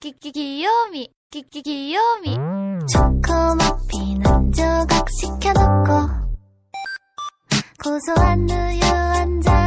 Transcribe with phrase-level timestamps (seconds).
[0.00, 2.38] 끼끼기~ 요미~ 끼끼기~ 요미~
[2.90, 5.90] 초코머핀 한 조각 시켜놓고
[7.84, 9.59] 고소한 우유 한 잔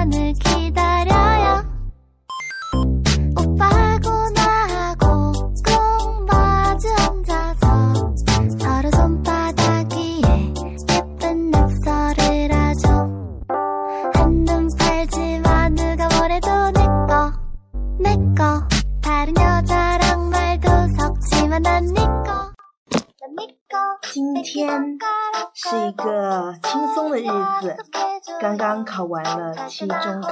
[29.73, 30.29] 期中考，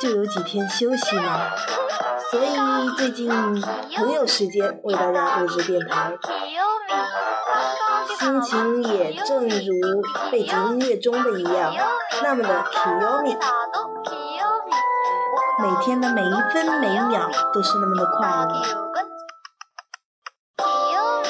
[0.00, 1.50] 就有几天休息嘛，
[2.30, 2.56] 所以
[2.96, 3.28] 最近
[3.96, 6.16] 很有时间为大家录制电台，
[8.16, 11.74] 心情也正如背景音乐中的一样，
[12.22, 13.36] 那么的 Kiyomi，
[15.60, 18.62] 每天的每一分每一秒都是那么的快乐，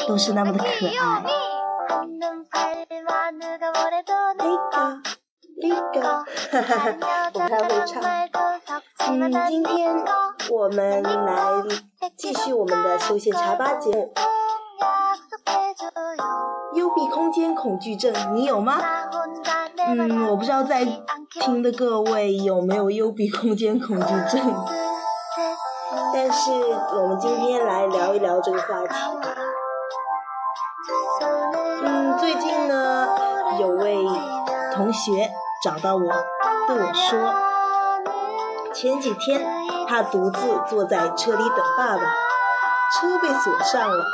[0.07, 0.67] 都是那么的可
[1.01, 1.25] 爱。
[5.69, 8.03] 那个，那个，哈哈哈，我不太会唱。
[9.07, 9.95] 嗯，今天
[10.51, 11.63] 我们来
[12.17, 14.13] 继续我们的休闲茶吧节目。
[16.75, 18.81] 幽闭空间恐惧症，你有吗？
[19.87, 20.85] 嗯，我不知道在
[21.31, 24.65] 听的各位有没有幽闭空间恐惧症，
[26.13, 29.35] 但是我们今天来聊一聊这个话题吧。
[31.85, 33.09] 嗯，最近呢，
[33.61, 34.05] 有位
[34.75, 35.31] 同学
[35.65, 36.13] 找到我，
[36.69, 37.35] 对我说，
[38.75, 39.43] 前几天
[39.89, 42.03] 他独自坐在车里等爸爸，
[42.93, 44.05] 车被锁上了，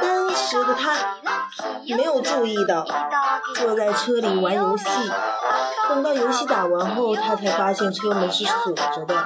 [0.00, 0.94] 当时的他
[1.96, 2.84] 没有注意到，
[3.56, 4.84] 坐在车里玩游戏，
[5.88, 9.16] 等到游戏打完后，他才发现车门是锁着的。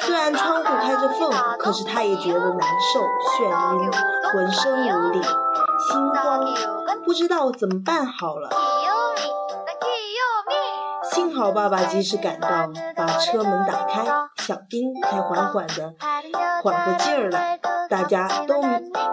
[0.00, 3.00] 虽然窗户开着缝，可是他也觉得难受、
[3.44, 3.90] 眩晕，
[4.32, 6.40] 浑身无力，心慌，
[7.04, 8.48] 不知道怎么办好了。
[11.16, 12.48] 幸好爸爸及时赶到，
[12.94, 14.04] 把车门打开，
[14.36, 15.94] 小丁才缓缓的
[16.62, 17.58] 缓过劲儿来。
[17.88, 18.62] 大家都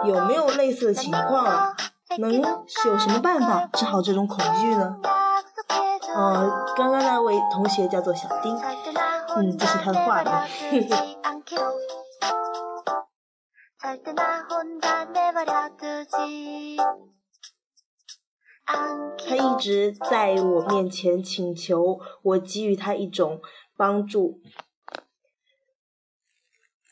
[0.04, 1.74] 有没有类似的情况啊？
[2.18, 4.96] 能有什么办法治好这种恐惧呢？
[6.14, 8.54] 呃，刚刚那位同学叫做小丁，
[9.36, 10.30] 嗯，这是他的化名。
[18.66, 23.40] 他一直在我面前请求我给予他一种
[23.76, 24.40] 帮助，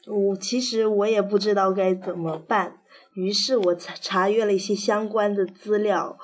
[0.07, 2.83] 我其实我也不知道该怎么办，
[3.15, 6.19] 于是我查查阅了一些相关的资料，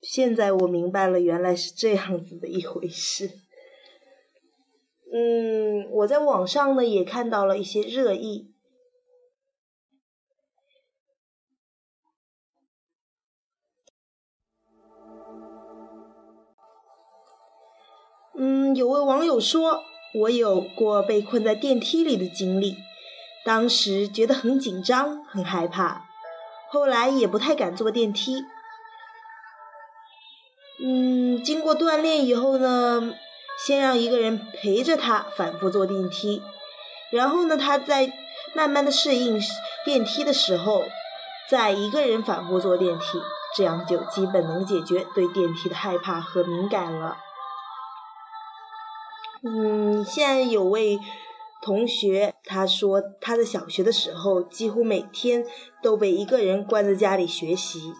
[0.00, 3.30] 现在我明白了，原来是这样子的一回事。
[5.12, 8.54] 嗯，我在网上呢也看到了一些热议。
[18.42, 19.84] 嗯，有位网友说，
[20.14, 22.74] 我有过被困在电梯里的经历，
[23.44, 26.06] 当时觉得很紧张、很害怕，
[26.70, 28.46] 后来也不太敢坐电梯。
[30.82, 33.12] 嗯，经过锻炼以后呢，
[33.62, 36.42] 先让一个人陪着他反复坐电梯，
[37.10, 38.10] 然后呢，他在
[38.54, 39.38] 慢慢的适应
[39.84, 40.84] 电梯的时候，
[41.50, 43.20] 再一个人反复坐电梯，
[43.54, 47.18] 这样就基本能解决对电梯的害怕和敏感了。
[49.42, 50.98] 嗯，现在有位
[51.62, 55.44] 同学，他说他在小学的时候，几乎每天
[55.82, 57.94] 都被一个人关在家里学习，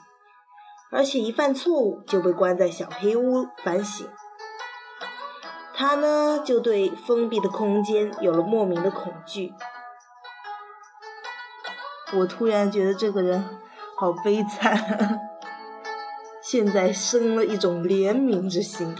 [0.91, 4.07] 而且一犯错误就被关在小黑屋反省。
[5.75, 9.55] 他呢，就对封闭的空间有了莫名的恐惧。
[12.13, 13.43] 我突然觉得这个人
[13.97, 15.21] 好悲惨，
[16.45, 18.95] 现在生了一种怜悯之心。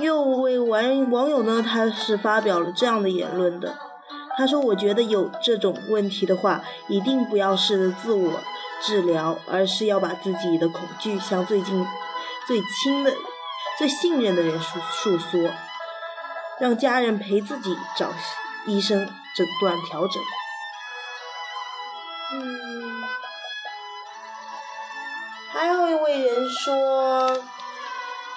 [0.00, 3.76] 又位网网友呢，他是发表了这样的言论的。
[4.36, 8.40] 他说：“我觉得有这种问题的话，一定不要试着自我
[8.80, 11.86] 治疗，而是要把自己的恐惧向最近、
[12.46, 13.12] 最亲的、
[13.78, 15.50] 最信任的人诉诉说，
[16.58, 18.10] 让家人陪自己找
[18.66, 19.06] 医生
[19.36, 20.22] 诊断调整。”
[22.40, 23.02] 嗯，
[25.52, 27.36] 还有一位人说。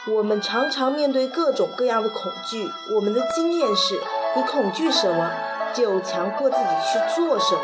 [0.07, 3.99] 我们常常面对各种各样的恐惧，我们的经验是：
[4.35, 5.31] 你恐惧什么，
[5.73, 7.61] 就强迫自己去做什么；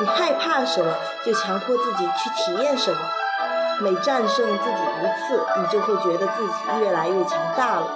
[0.00, 0.92] 你害怕什么，
[1.24, 2.98] 就强迫自己去体验什么。
[3.80, 7.86] 每战胜自己一次，你就会觉得自己越来越强大了。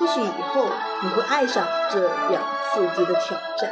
[0.00, 0.66] 或许以后
[1.02, 2.00] 你会爱上这
[2.32, 2.42] 样
[2.72, 3.70] 刺激的挑战。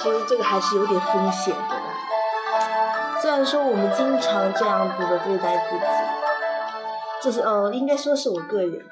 [0.00, 1.74] 其实这个还是有点风险的。
[3.20, 5.84] 虽然说我们经常这样子的对待自己，
[7.24, 8.86] 这是呃，应该说是我个人，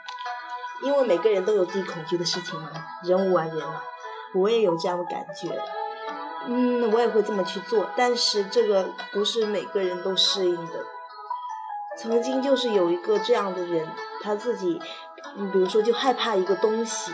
[0.83, 2.71] 因为每个人都有自己恐惧的事情嘛，
[3.05, 3.83] 人无完人嘛，
[4.35, 5.63] 我也有这样的感觉。
[6.47, 10.83] 嗯，我也会这么去做，但是这个不是每个人都适应的。
[11.99, 13.87] 曾经就是有一个这样的人，
[14.23, 14.81] 他自己，
[15.53, 17.13] 比如说就害怕一个东西，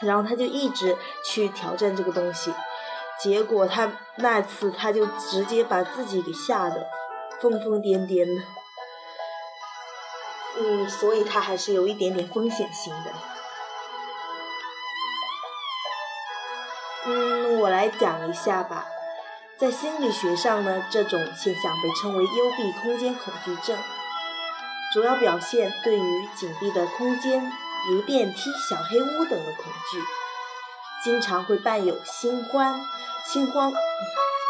[0.00, 2.52] 然后他就一直去挑战这个东西，
[3.18, 6.86] 结果他那次他就直接把自己给吓得
[7.40, 8.42] 疯疯癫癫的。
[10.58, 13.10] 嗯，所以他还是有一点点风险性的。
[17.06, 18.86] 嗯，我来讲一下吧。
[19.58, 23.78] 在心理学上呢，这种现象被称为幽闭空间恐惧症，
[24.92, 27.52] 主要表现对于紧闭的空间，
[27.90, 30.02] 如电梯、小黑屋等的恐惧，
[31.04, 32.80] 经常会伴有心慌、
[33.26, 33.72] 心慌，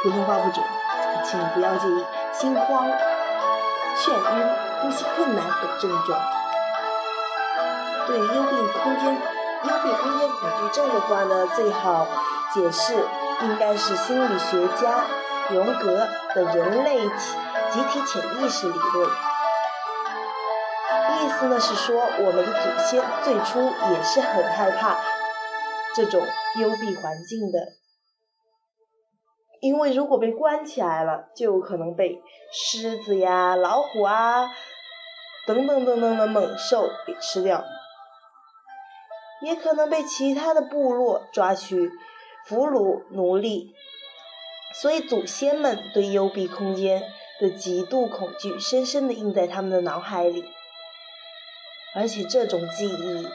[0.02, 0.64] 普通话不准，
[1.24, 2.88] 请不要介意，心慌、
[4.00, 4.48] 眩晕、
[4.80, 6.20] 呼吸困难等症状。
[8.06, 12.06] 对于幽闭空间、幽闭空间恐惧症的话呢，最好。
[12.52, 12.94] 解释
[13.42, 15.04] 应该是心理学家
[15.50, 16.98] 荣格的人类
[17.70, 19.08] 集体潜意识理论，
[21.14, 24.96] 意思呢是说我们的祖先最初也是很害怕
[25.94, 26.26] 这种
[26.56, 27.60] 幽闭环境的，
[29.60, 32.20] 因为如果被关起来了，就有可能被
[32.52, 34.50] 狮子呀、老虎啊
[35.46, 37.62] 等等等等的猛兽给吃掉，
[39.42, 41.90] 也可能被其他的部落抓去。
[42.46, 43.74] 俘虏奴隶，
[44.74, 47.02] 所以祖先们对幽闭空间
[47.38, 50.42] 的极度恐惧，深深地印在他们的脑海里，
[51.94, 53.28] 而且这种记忆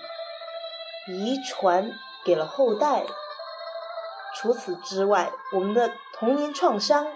[1.07, 1.93] 遗传
[2.25, 3.03] 给了后代。
[4.35, 7.07] 除此之外，我们的童年创伤、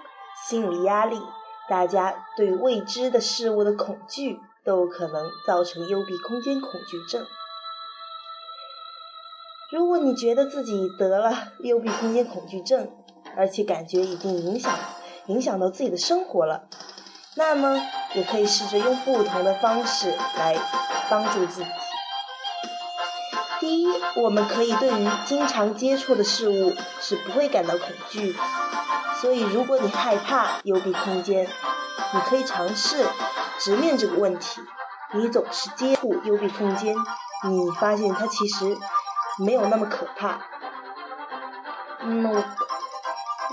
[0.48, 1.22] 心理压力，
[1.68, 7.26] 大家对未知的事物的恐惧，都可能造成幽闭空间恐惧症。
[9.72, 12.90] 如果你觉得自己得了 幽闭空间恐惧症，
[13.36, 14.74] 而且感觉已经影响
[15.28, 16.68] 影响到自己的生活了，
[17.36, 17.80] 那么
[18.16, 20.58] 也可以试着用不同的方式来
[21.10, 21.70] 帮助自己。
[23.70, 28.36] 第一，我们可以对于经常接触的事物是不会感到恐惧，
[29.22, 31.48] 所以如果你害怕幽闭空间，
[32.14, 33.06] 你可以尝试
[33.60, 34.62] 直面这个问题。
[35.14, 36.96] 你总是接触幽闭空间，
[37.44, 38.76] 你发现它其实。
[39.42, 40.38] 没有那么可怕，
[42.02, 42.44] 嗯，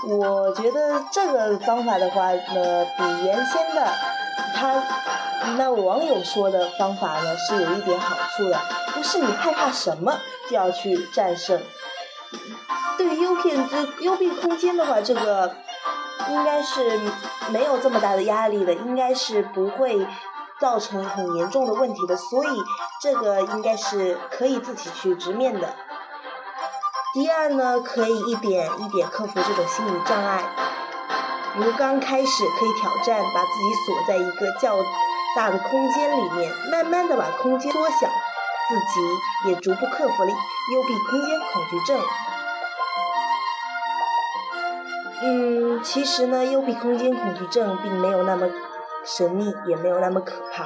[0.03, 3.93] 我觉得这个方法的话呢，比原先的
[4.55, 4.83] 他
[5.57, 8.59] 那网友说的方法呢是有一点好处的，
[8.93, 10.19] 不是你害怕什么
[10.49, 11.61] 就要去战胜。
[12.97, 15.55] 对于幽闭这幽闭空间的话，这个
[16.29, 16.99] 应该是
[17.49, 20.07] 没有这么大的压力的，应该是不会。
[20.59, 22.49] 造成很严重的问题的，所以
[22.99, 25.71] 这个应该是可以自己去直面的。
[27.13, 30.43] 第二呢，可以一点一点克服这种心理障碍。
[31.57, 34.77] 如刚开始可以挑战，把自己锁在一个较
[35.35, 38.07] 大的空间里面，慢慢的把空间缩小，
[38.69, 40.29] 自己也逐步克服了
[40.73, 41.99] 幽闭空间恐惧症。
[45.21, 48.47] 嗯，其实呢，幽闭空间恐惧症并没有那么。
[49.05, 50.65] 神秘也没有那么可怕。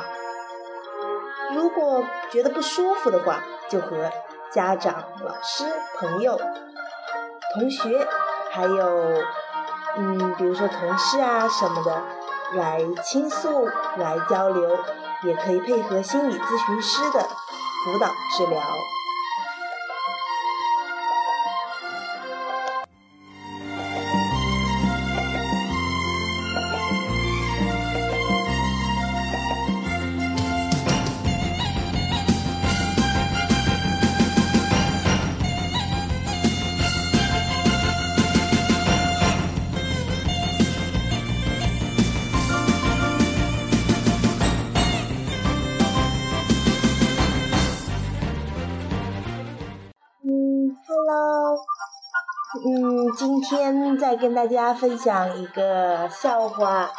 [1.54, 4.10] 如果觉得不舒服的话，就和
[4.52, 5.64] 家长、老师、
[6.00, 6.42] 朋友、
[7.54, 8.08] 同学，
[8.50, 9.24] 还有
[9.98, 12.02] 嗯，比如说同事啊什么的，
[12.54, 13.68] 来倾诉、
[13.98, 14.80] 来交流，
[15.24, 18.08] 也可以配合心理咨询师的辅导
[18.38, 18.62] 治疗。
[52.66, 56.92] 嗯，今天再跟大家分享一个笑话。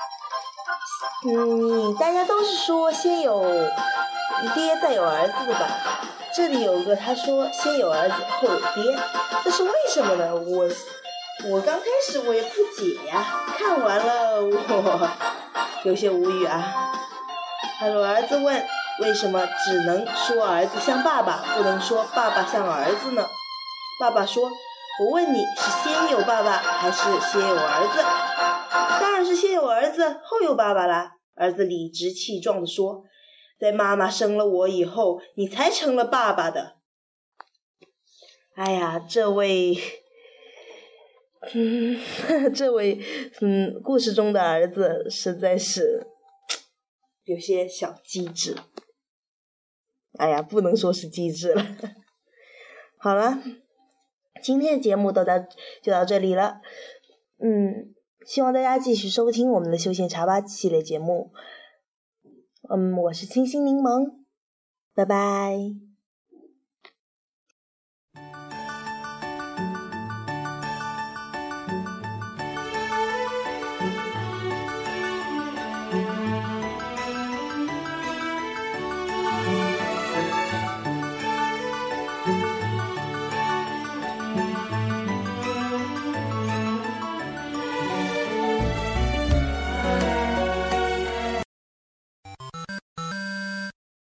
[1.27, 3.43] 嗯，大家都是说先有
[4.55, 5.67] 爹再有儿子的吧？
[6.35, 8.99] 这里有个他说先有儿子后有爹，
[9.45, 10.35] 这是为什么呢？
[10.35, 10.69] 我
[11.51, 13.23] 我刚开始我也不解呀，
[13.59, 15.11] 看完了我
[15.85, 16.65] 有些无语啊。
[17.79, 18.67] 他说儿子问
[19.01, 23.27] 为什么只能说儿子像爸爸，不能说爸爸像儿子呢？
[24.03, 24.51] 爸爸说
[24.99, 28.03] ：“我问你是先有爸爸还是先有儿子？
[29.01, 33.05] 当然是先有儿子后有爸爸啦。”儿子理直气壮地说
[33.61, 36.79] ：“在妈妈生了我以后，你才成了爸爸的。”
[38.59, 39.79] 哎呀，这位，
[41.55, 42.01] 嗯，
[42.53, 43.01] 这位，
[43.41, 46.09] 嗯，故事中的儿子实在是
[47.23, 48.57] 有些小机智。
[50.19, 51.65] 哎呀，不能说是机智了。
[52.99, 53.39] 好了，
[54.43, 55.39] 今天的节目到到
[55.83, 56.61] 就到这里了。
[57.39, 57.95] 嗯，
[58.27, 61.31] 希望大家继续收听我们的休闲茶吧系列节目。
[62.69, 64.13] 嗯，我是清新柠檬，
[64.95, 65.92] 拜拜。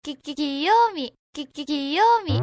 [0.06, 2.38] 귀, 귀, 요미 귀, 귀, 귀요미.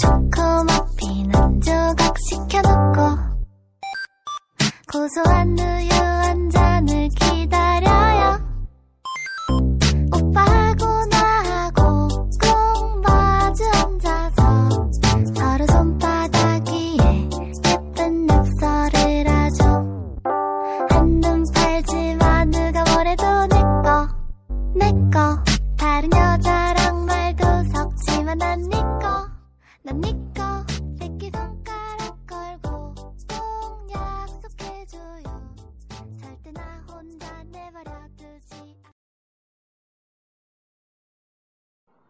[0.00, 2.98] 초코머피는 조각 시켜놓고
[4.90, 6.71] 고소한 우유 한 잔